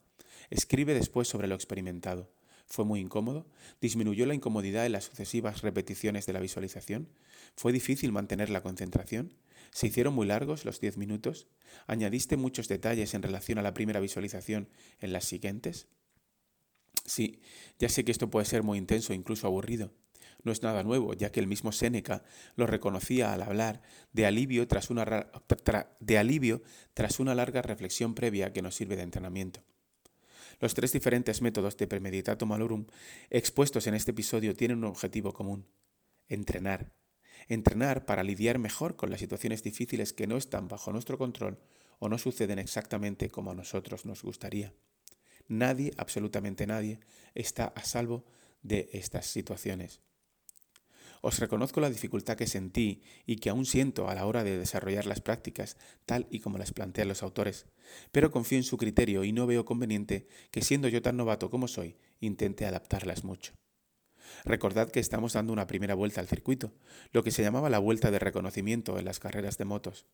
Escribe 0.49 0.93
después 0.93 1.27
sobre 1.27 1.47
lo 1.47 1.55
experimentado. 1.55 2.31
¿Fue 2.67 2.85
muy 2.85 3.01
incómodo? 3.01 3.47
¿Disminuyó 3.81 4.25
la 4.25 4.33
incomodidad 4.33 4.85
en 4.85 4.93
las 4.93 5.03
sucesivas 5.03 5.61
repeticiones 5.61 6.25
de 6.25 6.33
la 6.33 6.39
visualización? 6.39 7.09
¿Fue 7.55 7.73
difícil 7.73 8.11
mantener 8.11 8.49
la 8.49 8.61
concentración? 8.61 9.33
¿Se 9.71 9.87
hicieron 9.87 10.13
muy 10.13 10.25
largos 10.25 10.63
los 10.63 10.79
10 10.79 10.97
minutos? 10.97 11.47
¿Añadiste 11.87 12.37
muchos 12.37 12.67
detalles 12.67 13.13
en 13.13 13.23
relación 13.23 13.57
a 13.57 13.61
la 13.61 13.73
primera 13.73 13.99
visualización 13.99 14.69
en 14.99 15.11
las 15.11 15.25
siguientes? 15.25 15.87
Sí, 17.05 17.41
ya 17.79 17.89
sé 17.89 18.05
que 18.05 18.11
esto 18.11 18.29
puede 18.29 18.45
ser 18.45 18.63
muy 18.63 18.77
intenso 18.77 19.13
e 19.13 19.15
incluso 19.15 19.47
aburrido. 19.47 19.91
No 20.43 20.51
es 20.51 20.63
nada 20.63 20.83
nuevo, 20.83 21.13
ya 21.13 21.31
que 21.31 21.39
el 21.39 21.47
mismo 21.47 21.71
Séneca 21.71 22.23
lo 22.55 22.65
reconocía 22.65 23.33
al 23.33 23.43
hablar 23.43 23.81
de 24.11 24.25
alivio 24.25 24.67
tras 24.67 24.89
una, 24.89 25.27
de 25.99 26.17
alivio 26.17 26.63
tras 26.93 27.19
una 27.19 27.35
larga 27.35 27.61
reflexión 27.61 28.15
previa 28.15 28.51
que 28.53 28.61
nos 28.61 28.75
sirve 28.75 28.95
de 28.95 29.03
entrenamiento. 29.03 29.63
Los 30.59 30.73
tres 30.73 30.91
diferentes 30.91 31.41
métodos 31.41 31.77
de 31.77 31.87
premeditato 31.87 32.45
malorum 32.45 32.85
expuestos 33.29 33.87
en 33.87 33.93
este 33.93 34.11
episodio 34.11 34.55
tienen 34.55 34.79
un 34.79 34.85
objetivo 34.85 35.33
común, 35.33 35.67
entrenar. 36.27 36.93
Entrenar 37.47 38.05
para 38.05 38.23
lidiar 38.23 38.59
mejor 38.59 38.95
con 38.95 39.09
las 39.09 39.19
situaciones 39.19 39.63
difíciles 39.63 40.13
que 40.13 40.27
no 40.27 40.37
están 40.37 40.67
bajo 40.67 40.91
nuestro 40.91 41.17
control 41.17 41.59
o 41.99 42.09
no 42.09 42.17
suceden 42.17 42.59
exactamente 42.59 43.29
como 43.29 43.51
a 43.51 43.55
nosotros 43.55 44.05
nos 44.05 44.21
gustaría. 44.21 44.73
Nadie, 45.51 45.91
absolutamente 45.97 46.65
nadie, 46.65 47.01
está 47.35 47.65
a 47.75 47.83
salvo 47.83 48.23
de 48.63 48.89
estas 48.93 49.25
situaciones. 49.25 49.99
Os 51.19 51.39
reconozco 51.39 51.81
la 51.81 51.89
dificultad 51.89 52.37
que 52.37 52.47
sentí 52.47 53.03
y 53.25 53.35
que 53.35 53.49
aún 53.49 53.65
siento 53.65 54.07
a 54.07 54.15
la 54.15 54.25
hora 54.25 54.45
de 54.45 54.57
desarrollar 54.57 55.05
las 55.05 55.19
prácticas, 55.19 55.75
tal 56.05 56.25
y 56.31 56.39
como 56.39 56.57
las 56.57 56.71
plantean 56.71 57.09
los 57.09 57.21
autores, 57.21 57.65
pero 58.13 58.31
confío 58.31 58.59
en 58.59 58.63
su 58.63 58.77
criterio 58.77 59.25
y 59.25 59.33
no 59.33 59.45
veo 59.45 59.65
conveniente 59.65 60.29
que, 60.51 60.61
siendo 60.61 60.87
yo 60.87 61.01
tan 61.01 61.17
novato 61.17 61.49
como 61.49 61.67
soy, 61.67 61.97
intente 62.21 62.65
adaptarlas 62.65 63.25
mucho. 63.25 63.51
Recordad 64.45 64.89
que 64.89 65.01
estamos 65.01 65.33
dando 65.33 65.51
una 65.51 65.67
primera 65.67 65.95
vuelta 65.95 66.21
al 66.21 66.29
circuito, 66.29 66.71
lo 67.11 67.23
que 67.23 67.31
se 67.31 67.43
llamaba 67.43 67.69
la 67.69 67.79
vuelta 67.79 68.09
de 68.09 68.19
reconocimiento 68.19 68.97
en 68.97 69.03
las 69.03 69.19
carreras 69.19 69.57
de 69.57 69.65
motos. 69.65 70.05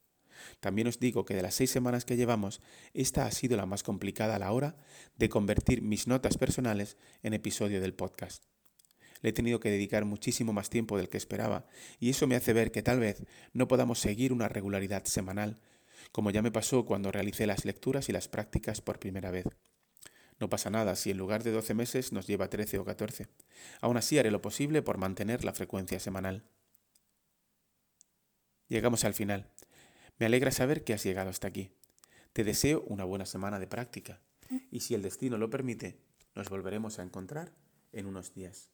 También 0.60 0.88
os 0.88 1.00
digo 1.00 1.26
que 1.26 1.36
de 1.36 1.42
las 1.42 1.56
seis 1.56 1.72
semanas 1.72 2.06
que 2.06 2.18
llevamos, 2.18 2.62
esta 2.94 3.26
ha 3.26 3.32
sido 3.32 3.58
la 3.58 3.66
más 3.66 3.84
complicada 3.84 4.36
a 4.36 4.40
la 4.40 4.52
hora 4.52 4.76
de 5.16 5.30
convertir 5.30 5.82
mis 5.82 6.08
notas 6.08 6.38
personales 6.38 6.98
en 7.24 7.34
episodio 7.34 7.82
del 7.82 7.94
podcast. 7.94 8.44
Le 9.22 9.30
he 9.30 9.34
tenido 9.34 9.60
que 9.60 9.70
dedicar 9.70 10.06
muchísimo 10.06 10.54
más 10.54 10.70
tiempo 10.70 10.98
del 10.98 11.10
que 11.10 11.18
esperaba 11.18 11.66
y 12.00 12.10
eso 12.10 12.28
me 12.28 12.36
hace 12.36 12.54
ver 12.54 12.72
que 12.72 12.84
tal 12.84 13.00
vez 13.00 13.24
no 13.54 13.68
podamos 13.68 14.00
seguir 14.00 14.32
una 14.32 14.48
regularidad 14.48 15.06
semanal, 15.06 15.60
como 16.12 16.32
ya 16.32 16.42
me 16.42 16.52
pasó 16.52 16.86
cuando 16.86 17.12
realicé 17.12 17.48
las 17.48 17.66
lecturas 17.66 18.10
y 18.10 18.12
las 18.12 18.28
prácticas 18.28 18.82
por 18.82 19.00
primera 19.00 19.32
vez. 19.32 19.46
No 20.40 20.50
pasa 20.50 20.70
nada 20.70 20.96
si 20.96 21.10
en 21.10 21.18
lugar 21.18 21.44
de 21.44 21.52
12 21.52 21.74
meses 21.74 22.12
nos 22.12 22.28
lleva 22.28 22.50
13 22.50 22.78
o 22.80 22.86
14. 22.86 23.28
Aún 23.82 23.98
así 23.98 24.20
haré 24.20 24.30
lo 24.30 24.42
posible 24.42 24.82
por 24.84 24.98
mantener 24.98 25.44
la 25.44 25.54
frecuencia 25.54 26.00
semanal. 26.00 26.44
Llegamos 28.68 29.04
al 29.04 29.14
final. 29.14 29.50
Me 30.20 30.26
alegra 30.26 30.52
saber 30.52 30.84
que 30.84 30.94
has 30.94 31.04
llegado 31.04 31.30
hasta 31.30 31.48
aquí. 31.48 31.72
Te 32.34 32.44
deseo 32.44 32.84
una 32.88 33.04
buena 33.04 33.26
semana 33.26 33.60
de 33.60 33.68
práctica 33.68 34.22
y 34.72 34.80
si 34.80 34.96
el 34.96 35.02
destino 35.02 35.38
lo 35.38 35.50
permite, 35.50 36.00
nos 36.36 36.50
volveremos 36.50 37.00
a 37.00 37.04
encontrar 37.04 37.54
en 37.92 38.06
unos 38.06 38.34
días. 38.34 38.70